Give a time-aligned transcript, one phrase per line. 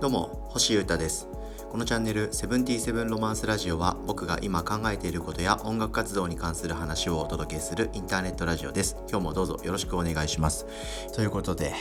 [0.00, 1.28] どうも星優太です。
[1.70, 8.96] このチャンネル「セブンティーセブンロマンスラジオ」は僕が今考えていることや音楽活動に関する話をお届けするインターネットラジオです。
[9.10, 10.66] 今日もどうぞよろしくお願いします。
[11.14, 11.72] ということで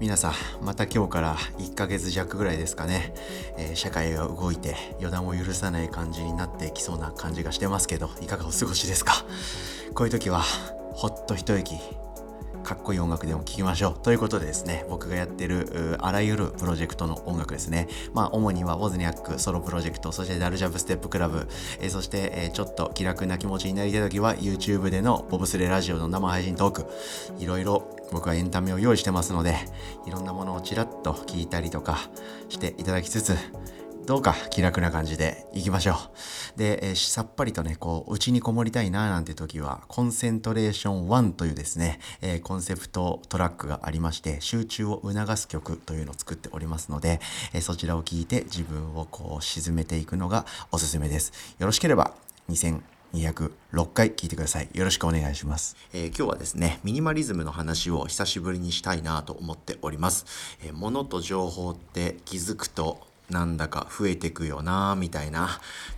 [0.00, 0.32] 皆さん
[0.64, 3.14] また今日から1ヶ月弱ぐらいですかね、
[3.56, 9.24] えー、社会が動いて予断を許さない感じになってきそうな感じがしてますけどいかがお過ごしですか？
[9.94, 10.42] こういう時は
[10.94, 11.76] ほっと一息。
[12.62, 14.02] かっこいい音楽でも聴きましょう。
[14.02, 17.88] ということでですね、僕がやってるあらゆるプロジェクトの音楽ですね。
[18.14, 21.48] まあ、主にはウォズニャックソロプロジェクト、そしてダルジャブステップクラブ、
[21.80, 26.86] えー、そして、えー、ちょっと気楽な気持ちになりたい時は YouTube でのボブスレラジオの生配信トーク、
[27.38, 29.56] いろいろ僕はエンタメを用意してますので、
[30.06, 31.98] いろんなものをちらっと聞いたりとか
[32.48, 33.34] していただきつつ、
[34.04, 35.92] どうか気楽な感じでいきましょ
[36.56, 36.58] う。
[36.58, 47.20] で、えー、さっぱりとね、こう、内にこもりたいななんて時は、コンセントレーション1というですね、えー、コンセプトトラックがありまして、集中を促す曲というのを作っておりますので、
[47.52, 51.32] えー、そちらを聞いて自分をこう沈めていくのがおすすめです。
[51.60, 52.12] よろしければ、
[52.50, 54.68] 2,206回聞いてください。
[54.74, 55.76] よろしくお願いします。
[55.92, 60.26] えー、今日はですね、ミニマリズムの話を久しぶりにしたいなと思っております。
[60.64, 65.48] えー、物と情報って気づくとなんだか増えてくよなみたいな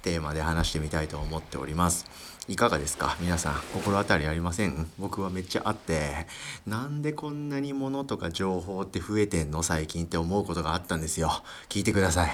[0.02, 2.06] テーマで話してみたいと思っております。
[2.46, 3.16] いかがですか？
[3.20, 4.86] 皆さん心当たりありません？
[4.98, 6.26] 僕はめっちゃあって
[6.66, 9.62] なんでこんなに物とか情報って増えてんの？
[9.62, 11.30] 最近って思うことがあったんですよ。
[11.70, 12.30] 聞いてください。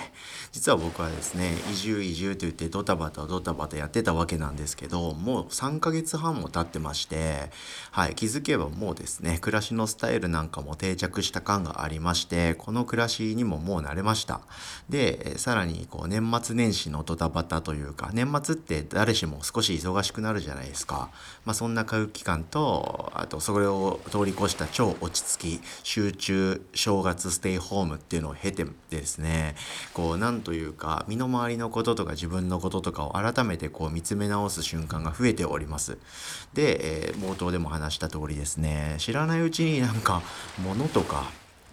[0.50, 7.50] 実は僕はですね移住移住と言ってドタバタドタバタやってたわけなんですけどもう3ヶ月半も経ってまして
[7.92, 14.40] はい気づけばもうですね暮らしのスタイルなんかも定着した感がありましてこの暮らしにももう慣れました。
[14.88, 21.10] でさらにこう年末年始のドタバタというか年末って誰しも少し忙ししくなるじゃないですか。
[21.44, 29.54] まあ、そんな空気感と、あとそれを通り越した超落ち着き、集中、正月ステイホームっていうのを経てですね、
[29.94, 35.98] こう、なんというか、身の回りのこととか自分のこととかを改めてこう見つめ直す瞬間が増えております。
[36.54, 40.22] で、えー、冒頭でも話した通りですね、知らないうちになんか
[40.62, 41.30] 物とか、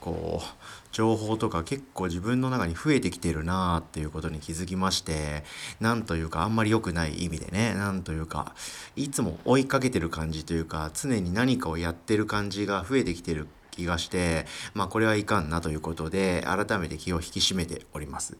[0.08, 0.46] こう
[0.94, 5.44] 情報とか結構自分の中に増えてきてるなーっていうことに気づきまして
[5.82, 8.56] なんというかあんまり良くない意味でねなんというか
[8.96, 18.38] いつも追いかけてる感じというか常に何かをやってる感じが増えてきてる気がして、まあこれはいかんなということで、改めて気を引き締めております。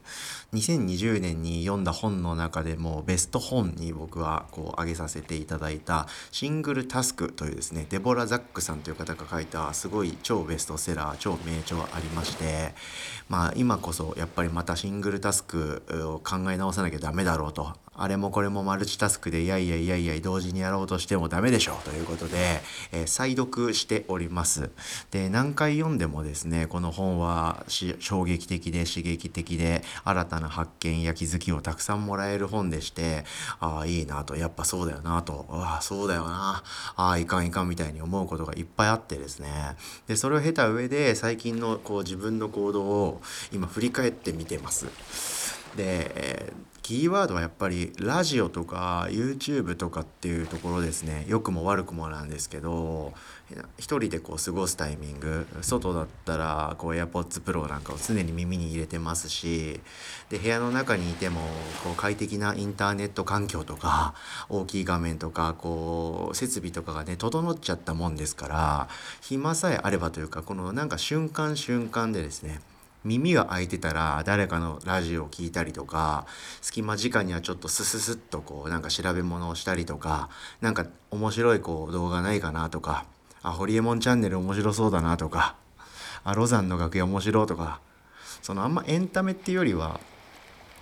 [0.52, 12.74] 2020年に読んだ本の中でもベスト本に僕はこう挙げさせていただいたシングルタスクというですね、デボラ・ザックさんという方が書いたすごい超ベストセラー、超名著ありまして、
[13.28, 22.60] まあ今こそやっぱりまたシングルタスクを考え直さなきゃダメだろうとあれもこれもマルチタスクでいやいやいやいや同時にやろうとしてもダメでしょうということで、
[22.92, 24.70] えー、再読しております。
[25.10, 33.24] で、何回読んでもですね、この本は衝撃的で刺激的で新たな発見や気づきをたくさんもらえる本でして、
[33.60, 36.62] ああ、いいなと、やっぱそうだよなと、ああ、そうだよな、
[36.96, 39.76] ああ、いかんいかんみたいに思うことがいっぱいあってですね。
[40.06, 43.22] で、それを経た上で最近のこう自分の行動を
[43.52, 45.37] 今振り返ってみてます。
[45.76, 51.26] で、えーキーワードはやっぱりラジオとか YouTube とかっていうところですね。
[51.28, 53.12] 良くも悪くもなんですけど
[53.76, 59.80] 一人でこう過ごすタイミング外だったらこう AirPods Pro なんかを常に耳に入れてますし
[60.30, 61.42] で部屋の中にいても
[61.84, 64.14] こう快適なインターネット環境とか
[64.48, 68.88] 大きい画面とかこう設備とかがね整っちゃったもんですから
[69.20, 72.62] 暇さえあればというかこのなんか瞬間瞬間でですね
[73.08, 76.26] 耳が開いてたら誰かのラジオを聴いたりとか
[76.60, 80.28] 隙間時間にはちょっとスススッとこうなんか調べ物をしたりとか
[80.60, 83.06] なんか面白いこう動画ないかなとか
[83.42, 85.56] あホリエモンチャンネル面白そうだなとか
[86.24, 87.80] あロザンの楽屋面白とか
[88.42, 90.00] そのあんまエンタメっていうよりは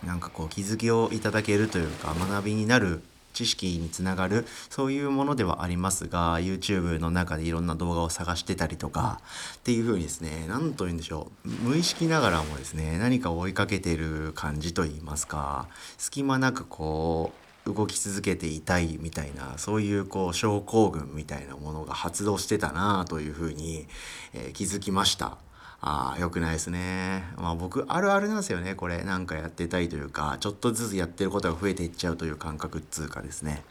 [0.04, 3.02] なんかこう気づきをいただけるというか学びになる
[3.36, 9.20] 知識につながるそういうものではありますが YouTube の中でいろんな動画を探してたりとか
[9.56, 15.68] っていう風にですね何と言うんでしょう無意識ながらもですね何かを追いかけてる感じと言いますか
[15.98, 17.32] 隙間なくこ
[17.66, 23.86] う動き続けていたいみたいなそういうこう症候群みたいなものが発動してたなというふうに、
[24.32, 25.36] えー、気づきました。
[25.80, 27.24] ああ、良くないですね。
[27.36, 29.02] まあ僕、あるあるなんですよね、これ。
[29.04, 33.62] なんかやってたいというか、ちょっとずつやってることが増えていっちゃうという感覚っつうかですね。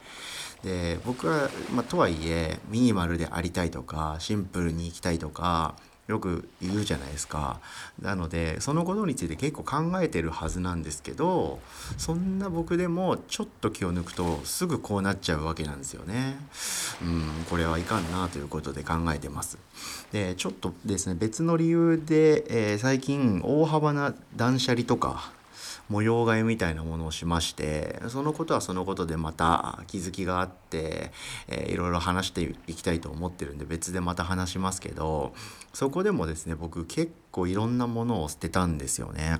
[0.63, 5.75] で、僕は、まあとはいえ、ミニマルでありたいとか、シンプルに行きたいとか、
[6.07, 7.59] よく言うじゃないですか。
[8.01, 11.59] なのでそのことについて結構考えてるはずなんですけど
[11.97, 16.37] そんな僕でもちょっと気を抜くとすぐこうなっちゃうわけなんですよね。
[17.01, 19.57] うんこれはいかんなということで考えてます。
[20.11, 25.31] でちょっとですね別の理由で、えー、最近大幅な断捨離とか
[25.89, 31.11] 模様替えみたいなものをしましてそのことはそのことでまた気づきがあって、
[31.47, 35.33] えー、いろいろ話していきたいと思ってるんで別でまた話しますけど
[35.73, 39.39] そこでもですね僕結構いろんなものを捨てたんですよね。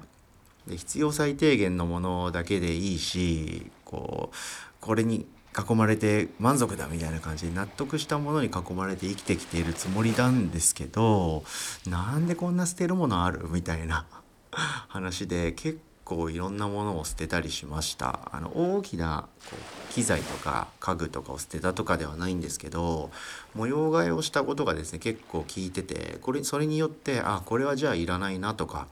[0.67, 4.35] で必要最低限のものだけでいいしこう
[4.81, 5.27] これに
[5.57, 11.45] 囲まれて満足だみたいな感じで納得したものに囲まれて生きてきているつもりなんですけど
[11.87, 14.05] なんでこんな捨てるものあるみたいな
[14.51, 19.57] 話で結構いろんなものを捨てたりしましたあの大きなこ
[19.89, 23.09] う機材とか家具とかを捨てたとかではないんですけど
[23.55, 28.87] 模様替えをしたことがですね結構効いててこれそれによってあこれはじゃあいらないなとか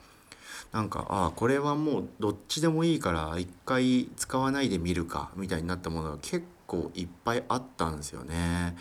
[0.73, 8.75] なんかあこれはもうどっちでもいいから一回使わないでみるかみたいになったものが結構いっぱいあったんですよね。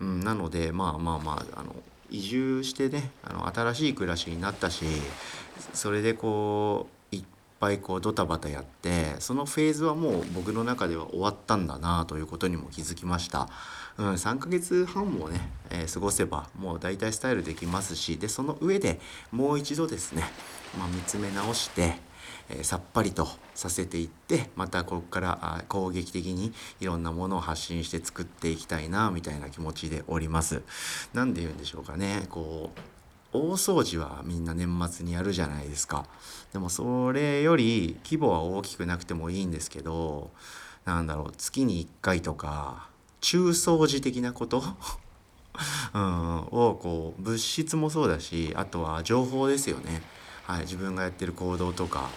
[0.00, 1.76] うん、なのでまあまあまああの
[2.10, 4.84] 移住してねあの新しい暮らしになったし
[5.72, 6.95] それでこう
[7.58, 13.48] ぱいこうドタバタやってそのフェーズはもう僕の中では終わったんだなということにも気づきました、
[13.98, 19.00] うん、3ヶ月半もね、えー、過ごせばもう大体スタイルできますしでその上で
[19.32, 20.24] もう一度ですね、
[20.78, 22.04] まあ、見つめ直して
[22.48, 30.62] え、さっぱりとさせていってまたここから攻撃的にいろんなものを発信して作っていきたいなみたいな気持ちでおります。
[31.12, 32.95] 何で言うんでしょうかねこう
[33.36, 36.06] 大掃除はみんな年末にやるじゃないですか。
[36.52, 40.30] でもそれより規模は大きくなくてもいいんですけど
[40.84, 42.88] なんだろう月に1回とか
[43.20, 44.62] 中掃除的なこと？
[45.94, 50.02] うん、をこう物質もそうだしあとは情報ですよね、
[50.44, 52.10] はい、自分がやってる行動とか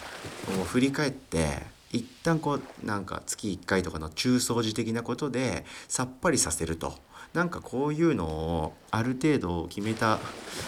[0.59, 6.97] を振り返って一旦こうなんか月1回とかの中掃除的なことでさっぱりさせると。
[7.33, 10.19] なんかこういうのをある程度決めた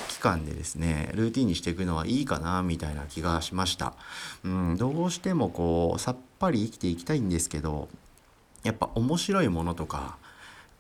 [0.10, 3.94] 期間でですねルーティンにしていくのはいいかなみたいな気がしました。
[4.44, 7.90] うん、どうしてもこうさっぱり生きていきたいんですけど
[8.64, 10.18] やっぱ面白いものとか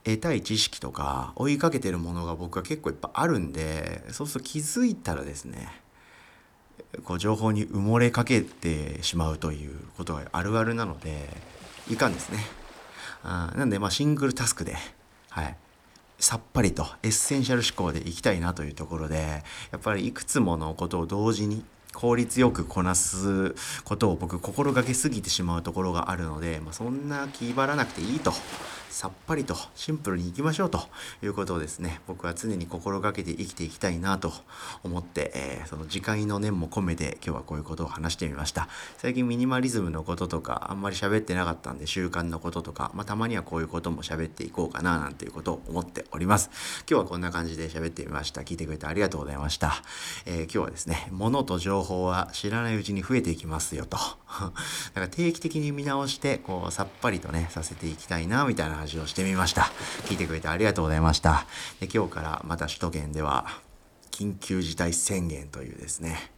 [0.03, 5.67] 得たい知識とか追いかけてるものが僕は結構いっぱいあるんでそうすると気づいたらですね
[7.03, 11.27] こう情報に埋もれかけてしまうということがあるあるなので
[11.89, 12.39] いかんですね。
[13.23, 14.75] あなんでまあシングルタスクで、
[15.29, 15.55] はい、
[16.21, 28.33] さっぱりとエッセンシャル思考でいきたいなというところでやっぱりいくつものことを同時に効率よくこなすことを僕心がけすぎてしまうところがあるので、まあ、そんな気張らなくていいと。
[28.91, 30.81] さっぱりとシンプルにいきましょうと
[31.23, 34.33] いうことをですね僕は常に心がけて生きていきたいなと
[34.83, 38.67] 思って、えー、その自戒の念も込めて今日はこういうことを話してみました。
[38.97, 46.49] 最近ミニマリズムのこととかあんまり喋ってなかったんで習慣のこととか、まあ、たまにはこういうことも喋っていこうかななんていうことを思っております。
[46.89, 48.41] 今日はこんな感じで喋ってみました。
[48.41, 49.81] 聞いてくれてありがとうございました、
[50.25, 53.97] えー、今日はですね物と情報は知らないうちに増えていきますよと。
[54.27, 54.51] だ
[54.93, 59.71] から定期的に見直してこうさっぱりとねさせていきたいなみたいな話をしてみました。
[60.05, 61.45] 聞いてくれてありがとうございました。
[61.79, 63.45] で今日からまた首都圏では
[64.11, 66.31] 緊急事態宣言というですね、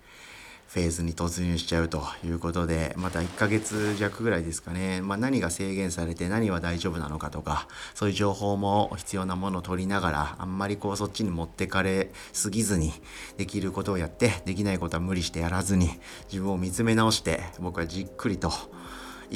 [0.68, 12.94] フェーズに突入しちゃうということで、また1ヶ月弱ぐらいですかね、まあ、何が制限されて何は大丈夫なのかとか、そういう情報も必要なものを取りながら、あんまりこうそっちに持ってかれすぎずに、
[13.38, 15.90] できることをやって、できないことは無理してやらずに、
[16.32, 18.52] 自分を見つめ直して、僕はじっくりと、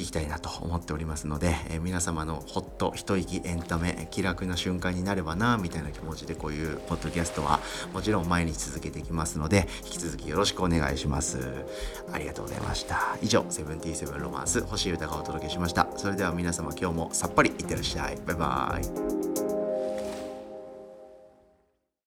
[0.01, 7.59] いきたいなと思っておりますので、えー、皆様のほっと一息エンタメ気楽な瞬間になればなみたいな気持ちでこういうポッドキャストは
[7.93, 11.65] もちろん毎日続けていきますので引き続きよろしくお願いします。
[12.11, 13.17] ありがとうございました。
[13.21, 15.87] 以上セブンティーセブンロマンス星豊がお届けしました。
[15.97, 18.17] それでは皆様今日もさっぱりいってらっしゃい。
[18.25, 18.79] バイバ
[19.33, 19.36] イ。